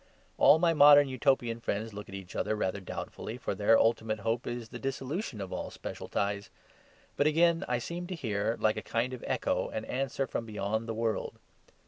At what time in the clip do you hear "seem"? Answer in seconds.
7.77-8.07